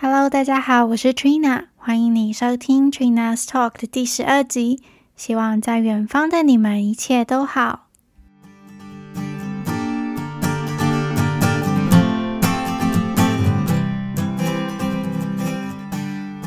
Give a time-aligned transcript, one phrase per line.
[0.00, 4.80] Hello，大家好，我是 Trina，欢迎你收听 Trina's Talk 的第十二集。
[5.16, 7.88] 希望在远方的你们一切都好。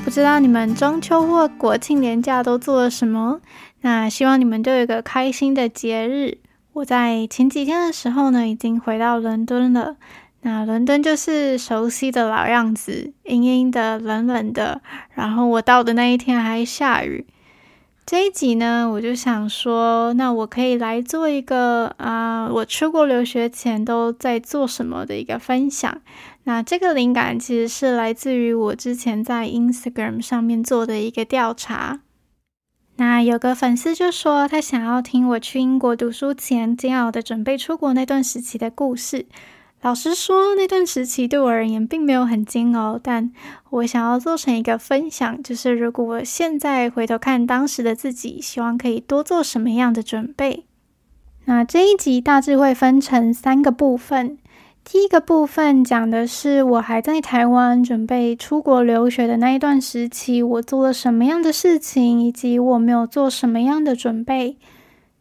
[0.05, 3.41] 不知道你们中秋或国庆连假都做了什么？
[3.81, 6.37] 那希望你们都有一个开心的节日。
[6.71, 9.97] 我在前几天的时候呢，已经回到伦敦了。
[10.41, 14.81] 那伦敦就是熟悉的老样子，阴阴的、冷冷的。
[15.13, 17.27] 然后我到的那一天还下雨。
[18.03, 26.01] 这一集呢，我就想说，那我可以来做一个啊、我出国留学前都在做什么的一个分享。
[26.43, 32.01] 那这个灵感其实是来自于我之前在 Instagram 上面做的一个调查。
[32.95, 39.27] 那有个粉丝就说，他想要听我去英国读书前煎熬的准备出国那段时期的故事。
[39.83, 43.31] 老实说，那段时期对我而言并没有很煎熬，但
[43.71, 50.65] 我想要做成一个分享，就是如果我现在回头看当时的自己，希望可以多做什么样的准备。
[51.45, 54.37] 那这一集大致会分成三个部分。
[54.83, 64.57] 第一个部分讲的是我还在台湾准备出国留学的那一段时期，我做了什么样的事情，以及我没有做什么样的准备。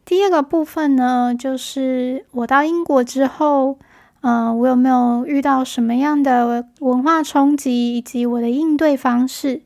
[0.05, 3.79] 第二个部分呢，就是我到英国之后。
[4.23, 9.63] 嗯、我有没有遇到什么样的文化冲击，以及我的应对方式？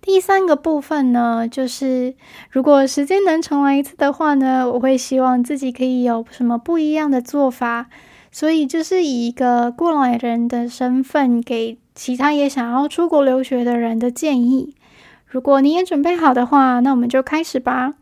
[0.00, 2.14] 第三个部分呢，就是
[2.50, 7.86] 如果时间能重来一次的话呢，我会希望自己可以有什么不一样的做法。
[8.30, 14.74] 所以就是以一个过来人的身份，给其他也想要出国留学的人的建议。
[15.26, 17.94] 如果你也准备好的话，那我们就开始吧。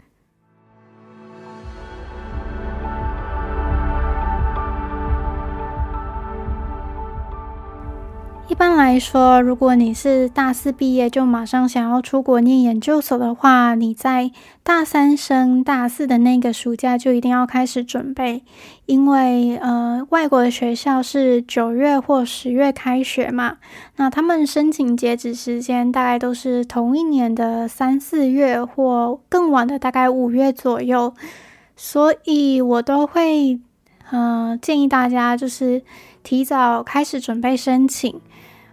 [8.49, 14.31] 一般来说，如果你是大四毕业就马上想要出国念研究所的话，你在
[14.63, 18.45] 大三升大四的那个暑假就一定要开始准备，
[18.87, 23.57] 因为呃，外国的学校是九月或十月开学嘛，
[23.97, 31.13] 那他们申请截止时间大概都是同一年的三四月或更晚的大概五月左右，
[31.75, 33.61] 所以我都会
[34.11, 35.83] 呃建议大家就是
[36.23, 38.21] 提早开始准备申请。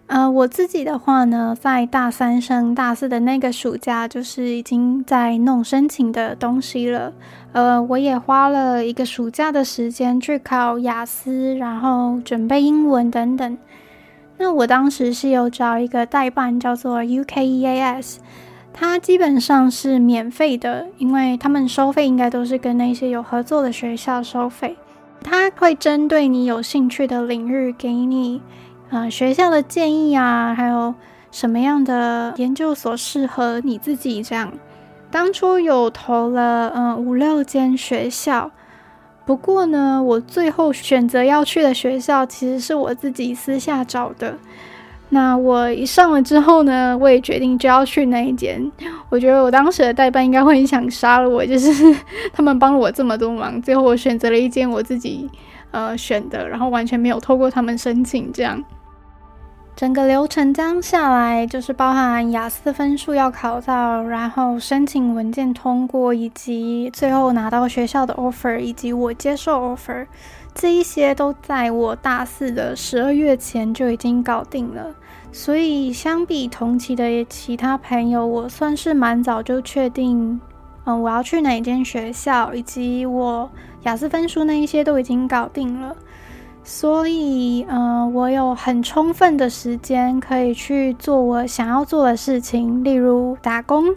[0.08, 7.14] 呃，我自己的话呢，在大三升大四的那个暑假，就是已经在弄申请的东西了。
[7.54, 13.58] 呃，我也花了一个暑假的时间去考雅思，然后准备英文等等。
[14.38, 18.18] 那我当时是有找一个代办，叫做 UKEAS，
[18.74, 24.76] 它基本上是免费的，因为他们收费应该都是跟那些有合作的学校收费。
[25.24, 28.42] 他会针对你有兴趣的领域给你。
[28.90, 30.94] 呃，学校的建议啊，还有
[31.32, 34.22] 什么样的研究所适合你自己？
[34.22, 34.54] 这样，
[35.10, 38.52] 当初有投了嗯五六间学校，
[39.26, 44.38] 不过呢，我最后选择要去的学校其实是我自己私下找的。
[45.14, 48.60] 那我一上了之后呢，我也决定就要去那一间。
[49.10, 51.72] 我觉得我当时的代班应该会很想杀了我，就是
[52.34, 55.30] 他们帮了我这么多忙，最后我选择了一间我自己
[55.70, 58.64] 呃选的，然后完全没有透过他们申请这样。
[59.76, 70.06] 整个流程将下来，就是包含雅思分数要考到，然后申请文件通过，以及最后拿到学校的 offer，以及我接受 offer，
[70.54, 74.94] 这一些都在我大四的十二月前就已经搞定了。
[75.32, 80.40] 所以相比同期的其他朋友，我算是蛮早就确定，
[80.86, 83.50] 嗯，我要去哪间学校，以及我
[83.82, 85.96] 雅思分数那一些都已经搞定了。
[86.64, 93.94] 所以，嗯、我有很充分的时间可以去做我想要做的事情，例如打工。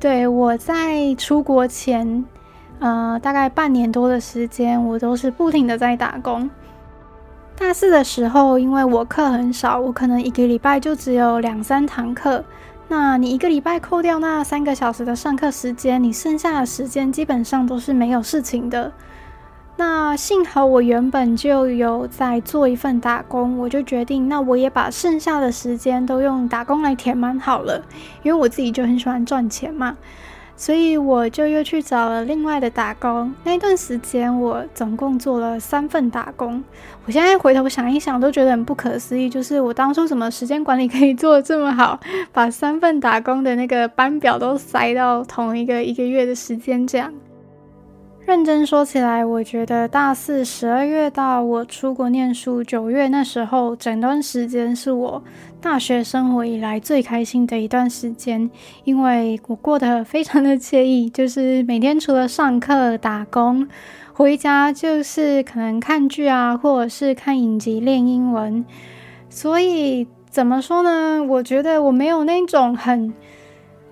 [0.00, 2.24] 对，我在出国前，
[2.80, 6.50] 呃，大概半年多的时间，我都是不停的在打工。
[7.56, 12.44] 大四的时候，因为我课很少，我可能一个礼拜就只有两三堂课。
[12.88, 18.92] 那你一个礼拜扣掉那三个小时的上课时间，你剩下的时间基本上都是没有事情的。
[19.76, 27.82] 那幸好我原本就有在做一份打工，我就决定，那我也把剩下的时间都用打工来填满好了，
[28.22, 29.96] 因为我自己就很喜欢赚钱嘛，
[30.56, 33.34] 所以我就又去找了另外的打工。
[33.42, 36.62] 那段时间我总共做了三份打工，
[37.06, 41.98] 我现在回头想一想都觉得很不可思议，就是我当初怎么时间管理可以做得这么好，
[42.30, 47.12] 把三份打工的那个班表都塞到同一个一个月的时间这样。
[48.32, 55.22] 认真说起来，我觉得大四十二月到我出国念书九月那时候，整段时间是我
[55.60, 58.50] 大学生活以来最开心的一段时间，
[58.84, 63.68] 因为我过得非常的惬意，就是每天除了上课、打工，
[64.14, 68.64] 回家就是可能看剧啊，或者是看影集练英文。
[69.28, 71.22] 所以怎么说呢？
[71.22, 73.12] 我觉得我没有那种很。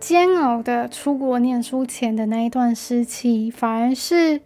[0.00, 4.40] 煎熬的出国念书前的那一段时期，反而是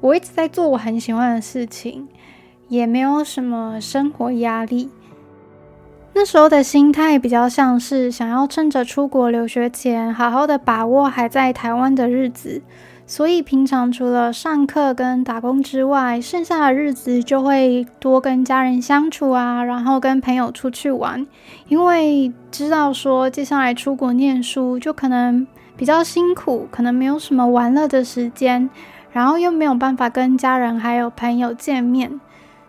[0.00, 2.08] 我一直在做我很喜欢的事情，
[2.68, 4.90] 也没有什么生活压力。
[6.14, 12.62] 那时候的心态比较像是想要趁着出国留学前，好好的把握还在台湾的日子。
[13.10, 21.26] 所以平常除了上课跟打工之外，剩下的日子就会多跟家人相处啊，然后跟朋友出去玩。
[21.68, 28.68] 因为知道说接下来出国念书就可能比较辛苦，可能没有什么玩乐的时间，
[29.10, 32.20] 然后又没有办法跟家人还有朋友见面，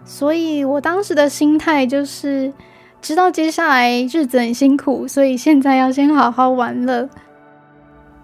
[0.05, 2.53] 所以我当时的心态就是
[3.01, 7.09] 知道接下来日子很辛苦，所以现在要先好好玩乐。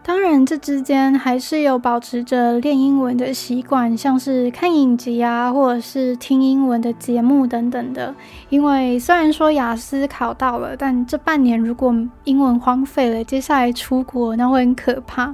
[0.07, 8.13] 当然，这之间还是有保持着练英文的习惯，像是看影集啊，或者是听英文的节目等等的。
[8.50, 11.92] 因为虽然说雅思考到了，但这半年如果
[12.24, 15.34] 英文荒废了，接下来出国那会很可怕。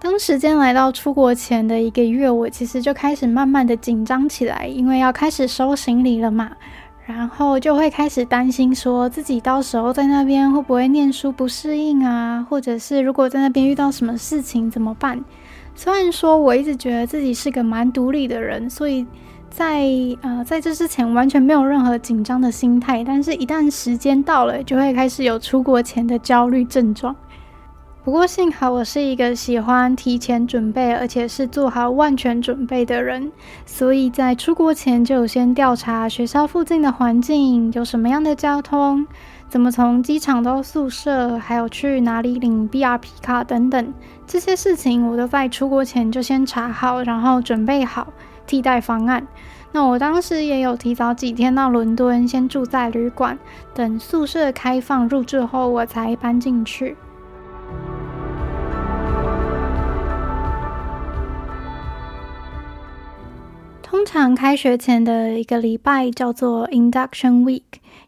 [0.00, 6.50] 当时间来到出国前的一个月，我其实就开始慢慢的紧张起来，因为要开始收行李了嘛。
[7.04, 15.22] 然后就会开始担心，说自己到时候在那边会不会念书不适应啊，或者是如果在那边遇到什么事情怎么办？
[15.74, 19.04] 虽然说我一直觉得自己是个蛮独立的人，所以
[19.50, 19.84] 在
[20.20, 27.14] 呃在这之前完全没有任何紧张的心态，但是一旦时间到了，就会开始有出国前的焦虑症状。
[28.04, 33.30] 不过幸好我是一个喜欢提前准备，而且是做好万全准备的人，
[33.64, 39.06] 所以在出国前就有先调查学校附近的环境，有什么样的交通，
[39.48, 43.94] 怎么从机场到宿舍，还有去哪里领 BRP 卡等等，
[44.26, 48.12] 这些事情我都在出国前就先查好，然后准备好
[48.48, 49.24] 替代方案。
[49.70, 53.38] 那我当时也有提早几天到伦敦，先住在旅馆，
[53.72, 56.96] 等宿舍开放入住后，我才搬进去。
[64.12, 67.62] 常开学前的一个礼拜叫做 Induction Week，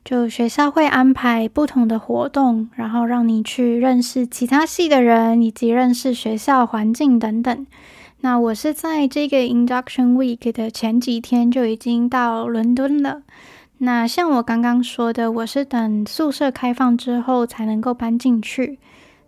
[0.05, 7.67] 就学校会安排不同的活动，然后让你去认识其他系的人，以及认识学校环境等等。
[8.21, 13.23] 那我是在这个 Induction Week 的前几天就已经到伦敦了。
[13.79, 18.79] 那像我刚刚说的，我是等宿舍开放之后才能够搬进去。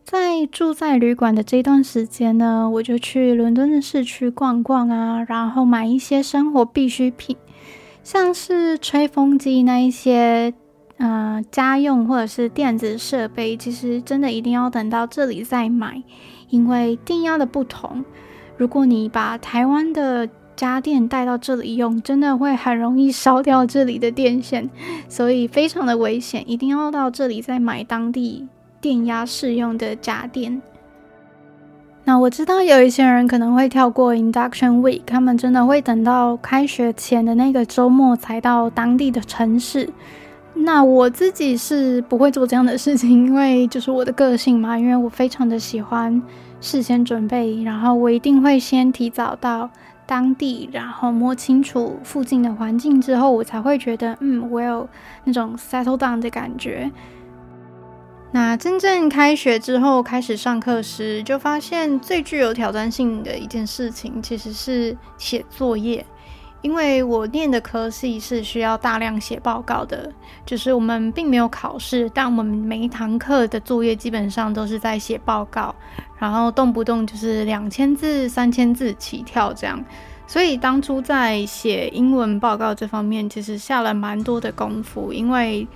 [0.06, 7.37] 在住在旅馆的这段时间呢，我就去伦敦的市区逛逛啊，然后买一些生活必需品，
[8.05, 10.55] 像是吹风机那一些，
[10.99, 16.00] 呃，家用或者是电子设备，其实真的一定要等到这里再买，
[16.50, 18.05] 因为电压的不同，
[18.56, 24.70] 如果你把台湾的家电带到这里用，真的会很容易烧掉这里的电线，
[25.09, 28.47] 所以非常的危险，一定要到这里再买当地。
[28.87, 30.62] 电压适用的家电。
[32.05, 39.91] 那我知道有一些人可能会跳过 Induction Week，他们真的会等到开学前的那个周末才到当地的城市。
[40.55, 46.23] 那我自己是不会做这样的事情，因为就是我的个性嘛，因为我非常的喜欢
[46.61, 49.69] 事先准备，然后我一定会先提早到
[50.07, 54.88] 当地，然后摸清楚附近的环境之后，我才会觉得，嗯，我有
[55.25, 56.88] 那种 settle down 的感觉。
[58.38, 66.05] 那真正开学之后开始上课时，就发现最具有挑战性的一件事情其实是写作业，
[66.61, 70.12] 因为我念的科系是需要大量写报告的，
[70.45, 75.75] 就是我们并没有考试，但我们每一堂课的作业基本上都是在写报告，
[76.19, 79.83] 然后动不动就是两千字、三千字起跳这样，
[80.26, 85.66] 所以当初在写英文报告这方面，其实下了蛮多的功夫，因为。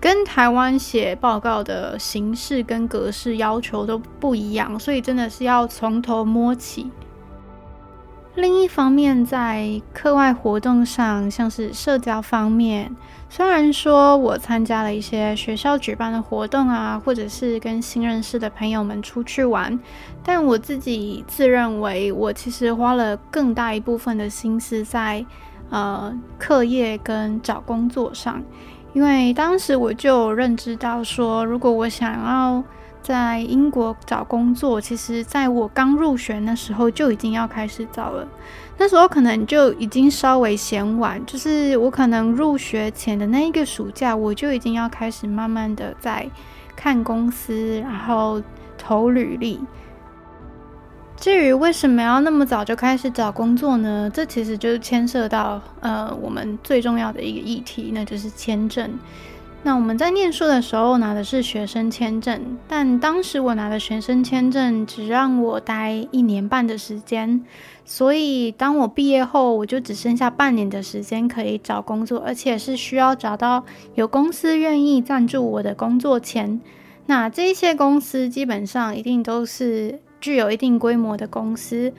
[0.00, 6.90] 跟台湾写报告的形式跟格式要求都不一样，所以真的是要从头摸起。
[8.34, 12.94] 另一方面，在课外活动上，像是社交方面，
[13.30, 19.80] 虽然说我参加了一些学校举办的活动啊，或者是跟新认识的朋友们出去玩，
[20.22, 25.24] 但我自己自认为我其实花了更大一部分的心思在
[25.70, 28.42] 呃课业跟找工作上。
[28.96, 32.64] 因为当时我就认知到说，如果我想要
[33.02, 38.26] 在英国找工作，其实在我刚入学那时候就已经要开始找了。
[38.78, 46.26] 那时候可能就已经稍微嫌晚，就是我可能入学前的那一个暑假，我就已经要开始慢慢的在
[46.74, 48.40] 看公司，然后
[48.78, 49.60] 投履历。
[51.16, 54.10] 至于为什么要那么早就开始找工作呢？
[54.12, 58.98] 这其实就是牵涉到呃我们最重要的一个议题，那就是签证。
[59.62, 67.42] 那我们在念书的时候拿的是学生签证，但当时我拿的学生签证只让我待一年半的时间，
[67.84, 73.64] 所以当我毕业后，我就只剩下半年的时间可以找工作，而且是需要找到
[73.96, 76.60] 有公司愿意赞助我的工作钱。
[77.06, 81.92] 那这些公司基本上一定都是具有一定规模的公司。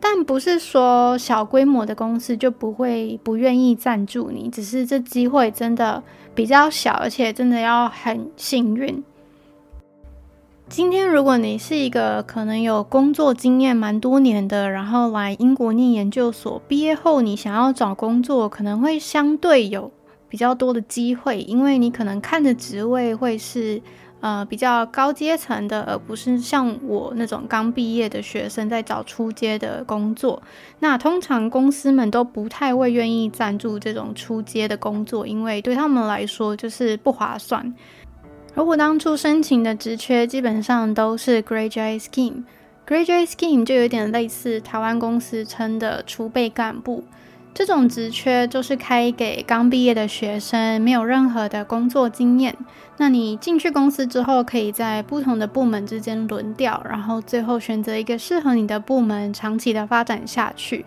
[0.00, 6.02] 但不是说小规模的公司就不会不愿意赞助你，只是这机会真的
[6.34, 9.04] 比较小，而且真的要很幸运。
[10.68, 19.92] 今天如果你是一个可能有工作经验蛮多年的，然后来英国念研究所，毕业后你想要找工作，可能会相对有
[20.28, 23.80] 比较多的机会，因为你可能看的职位会是。
[24.20, 30.42] 呃，比较高阶层的，而不是像我那种刚毕业的学生在找初阶的工作。
[30.80, 37.74] 那通常公司们都不太会愿意赞助这种初阶的工作，因为对他们来说就是不划算。
[38.54, 47.04] 而我当初申请的职缺基本上都是 Graduate Scheme，Graduate Scheme 就有点类似台湾公司称的储备干部。
[47.52, 52.56] 这种职缺就是开给刚毕业的学生，没有任何的工作经验。
[52.96, 60.84] 那你进去公司之后，可以在不同的部门之间轮调，然后最后选择一个适合你的部门，长期的发展下去。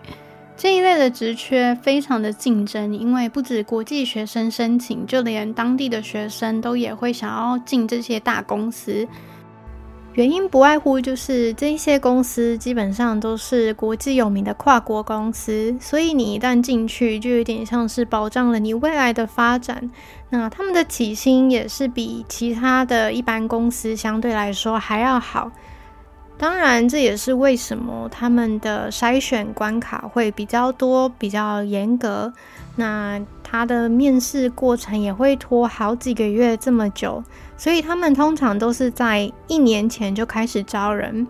[0.55, 9.07] 这一类的职缺非常的竞争，因为不止国际学生申请，就连当地的学生都也会想要进这些大公司。
[10.13, 19.89] 原因不外乎就是这些公司基本上都是国际有名的跨国公司，所以你一旦进去，就有点像是保障了你未来的发展。
[20.29, 25.51] 那他们的起薪也是比其他的一般公司相对来说还要好。
[26.37, 32.33] 当然，这也是为什么他们的筛选关卡会比较多、比较严格。
[32.75, 37.23] 那他的面试过程也会拖好几个月这么久。
[37.63, 41.25] 所以他们通常都是在一年前就开始招人。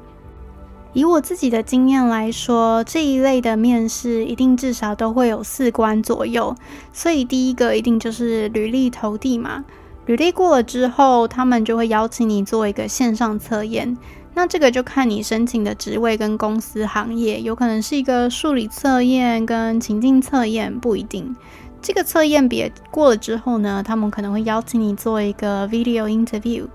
[0.91, 6.55] 以我自己的经验来说，这一类的面试一定至少都会有四关左右。
[6.91, 9.63] 所以第一个一定就是履历投递嘛。
[10.07, 13.95] 履历过了之后，他们就会邀请你做一个线上测验。
[14.33, 21.35] 那这个就看你申请的职位跟公司行业，有可能是一个数理测验跟情境测验，不一定。
[21.83, 26.65] 这个测验别过了之后呢，他们可能会邀请你做一个 video interview。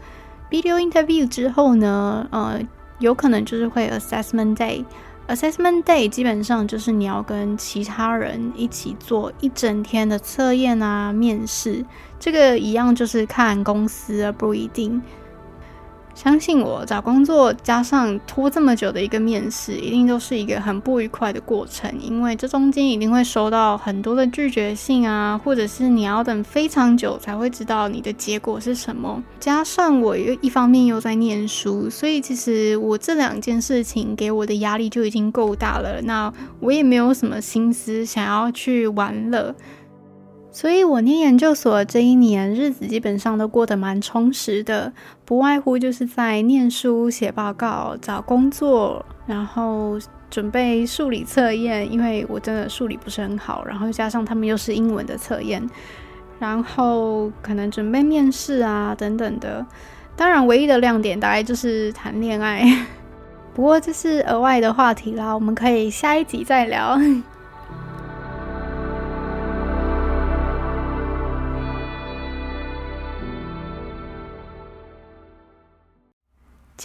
[0.51, 2.61] video interview 之后呢，呃，
[2.99, 4.85] 有可能就是会 assessment day。
[5.29, 11.85] assessment day 基本上就是你要跟其他人一起做一整天的测验啊，面试。
[12.21, 15.01] 这个一样就是看公司而不一定。
[16.19, 21.89] 相信我，找工作加上拖这么久的一个面试，一定都是一个很不愉快的过程。
[22.03, 29.23] 因为这中间一定会收到很多的拒绝信啊，或者是你要等非常久才会知道你的结果是什么。
[29.39, 36.03] 加上我又一方面又在念书，所以其实我这两件事情给我的压力就已经够大了。
[36.03, 39.55] 那我也没有什么心思想要去玩乐。
[40.59, 44.93] 所以我念研究所这一年，日子基本上都过得蛮充实的，
[45.25, 49.97] 不外乎就是在念书、写报告、找工作，然后
[50.29, 55.65] 准备数理测验，因为我真的数理不是很好，然后加上他们又是英文的测验，
[56.41, 59.65] 然后可能准备面试啊等等的。
[60.17, 62.65] 当然，唯一的亮点大概就是谈恋爱，
[63.55, 66.99] 不过这是额外的话题啦，我们可以下一集再聊。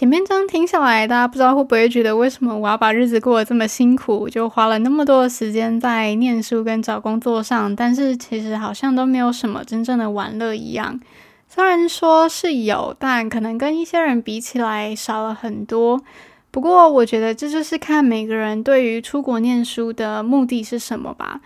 [0.04, 11.00] 前面这样听下来，大家不知道会不会觉得，为什么我要把日子过得这么辛苦，就花了那么多的时间在念书跟找工作上，但是其实好像都没有什么真正的玩乐一样。
[11.48, 16.02] 虽然说是有，但可能跟一些人比起来少了很多。
[16.50, 21.40] 不过我觉得这就是看每个人对于出国念书的目的是什么吧。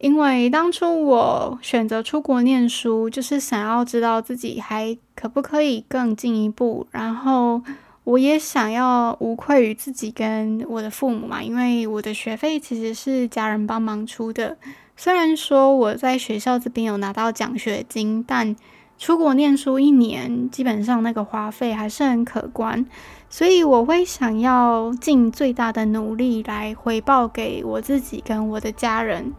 [0.00, 7.62] 因为当初我选择出国念书，就是想要知道自己还可不可以更进一步，然后。
[8.04, 14.56] 我也想要无愧于自己跟我的父母嘛，因为我的学费其实是家人帮忙出的。
[14.96, 18.56] 虽然说我在学校这边有拿到奖学金，但
[18.98, 22.84] 出国念书一年，基本上那个花费还是很可观，
[23.30, 29.32] 所以我会想要尽最大的努力来回报给我自己跟我的家人。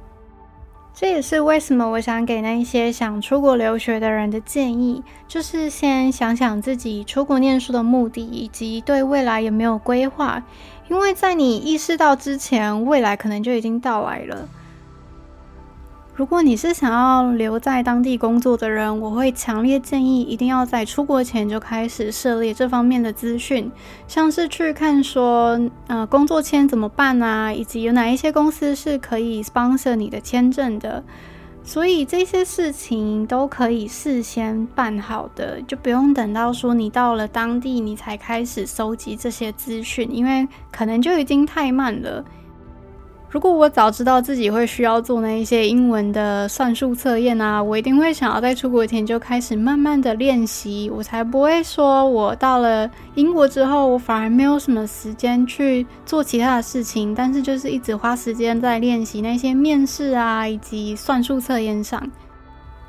[0.95, 10.43] 这也是为什么我想给那些想出国留学的人的建议，就是先想想自己出国念书的目的，以及对未来有没有规划。
[10.89, 14.47] 因为在你意识到之前，未来可能就已经到来了。
[16.15, 23.71] 如果你是想要留在当地工作的人，我会强烈建议一定要在出国前就开始涉猎这方面的资讯，
[24.07, 31.03] 像是去看说，呃，工作签怎么办啊，以及有哪一些公司是可以 sponsor 你的签证的。
[31.63, 42.23] 所以这些事情都可以事先办好的，就不用等到说你到了当地你才开始收集这些资讯，因为可能就已经太慢了。
[43.33, 62.07] 如果我早知道自己会需要做那一些英文的算术测验啊，我一定会想要在出国前就开始慢慢的练习，我才不会说我到了英国之后，我反而没有什么时间去做其他的事情，但是就是一直花时间在练习那些面试啊以及算术测验上。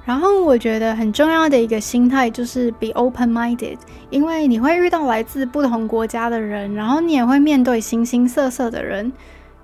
[0.04, 3.78] 然后我觉得很重要的一个心态就是 be open-minded，
[4.10, 9.10] 因为你会遇到来自不同国家的人，然后你也会面对形形色色的人。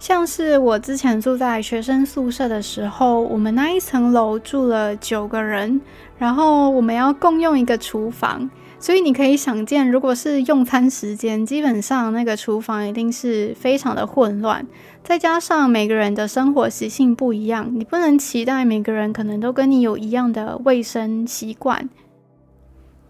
[0.01, 5.79] 像是我之前住在学生宿舍的时候，我们那一层楼住了九个人，
[6.17, 14.67] 然后我们要共用一个厨房，所以你可以想见，如果是用餐时间，基本上那个厨房一定是非常的混乱。
[15.05, 21.91] 再加上每个人的生活习性不一样，你不能期待每个人可能都跟你有一样的卫生习惯。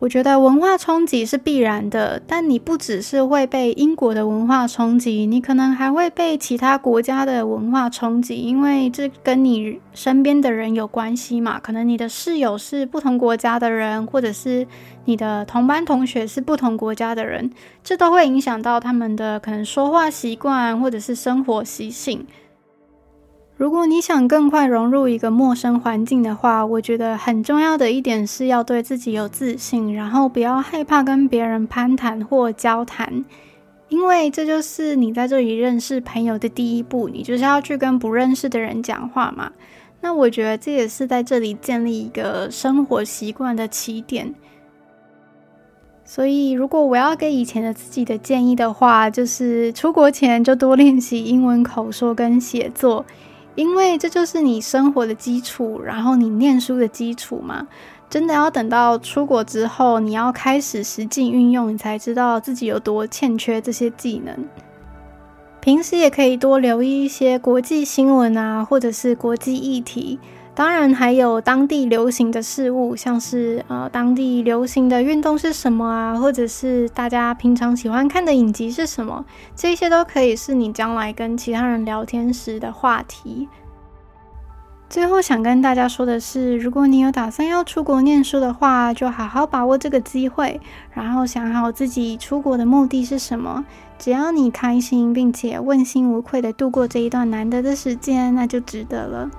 [0.01, 11.61] 我觉得文化冲击是必然的，但你不只是会被英国的文化冲击，你可能还会被其他国家的文化冲击，因为这跟你身边的人有关系嘛。
[11.61, 14.67] 可能你的室友是不同国家的人，或者是
[15.05, 17.51] 你的同班同学是不同国家的人，
[17.85, 22.27] 这都会影响到他们的可能说话习惯或者是生活习性。
[23.61, 33.23] 如果你想更快融入一个陌生环境的话，我觉得很重要的一点是要对自己有自信，然后不要害怕跟别人攀谈或交谈，
[33.91, 37.11] 因为这就是你在这里认识朋友的第一步。
[37.11, 39.53] 你就是要去跟不认识的人讲话嘛。
[40.01, 44.35] 那我觉得这也是在这里建立一个生活习惯的起点。
[46.03, 53.05] 所以，如果我要给以前的自己的建议的话，就是出国前就多练习英文口说跟写作。
[53.55, 57.67] 因为这就是你生活的基础，然后你念书的基础嘛。
[58.09, 64.35] 真的要等到出国之后，你要开始实际运用，你才知道自己有多欠缺这些技能。
[65.61, 70.19] 平时也可以多留意一些国际新闻啊，或者是国际议题。
[70.61, 79.25] 当然还有当地流行的事物，像是呃当地流行的运动是什么啊，或者是大家平常喜欢看的影集是什么，
[79.57, 83.49] 这些都可以是你将来跟其他人聊天时的话题。
[84.91, 90.61] 最后想跟大家说的是，如果你有打算要出国念书的话，就好好把握这个机会，
[90.93, 93.65] 然后想好自己出国的目的是什么。
[93.99, 99.31] 只要你开心，并且问心无愧的度过这一段难得的时间，那就值得了。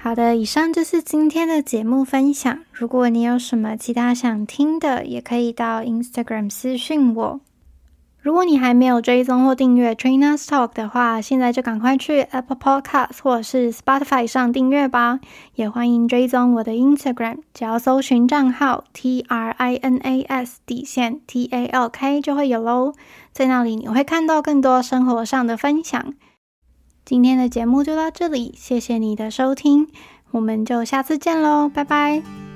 [0.00, 2.60] 好的，以上就是今天的节目分享。
[2.72, 7.40] 如果你有什么其他想听的，也可以到 Instagram 私讯我。
[8.20, 15.20] 如果你还没有追踪或订阅 Trina's Talk 的话，现在就赶快去 Apple Podcast 或者是 Spotify 上订阅吧。
[15.54, 22.94] 也欢迎追踪我的 Instagram，只要搜寻账号 T R I N A S 底线 T A L K 就会有喽。
[23.32, 26.14] 在那里你会看到更多生活上的分享。
[27.08, 29.88] 今天的节目就到这里，谢谢你的收听，
[30.30, 32.47] 我们就下次见喽，拜拜。